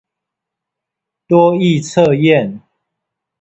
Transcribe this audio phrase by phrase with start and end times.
[1.27, 2.61] 多益測驗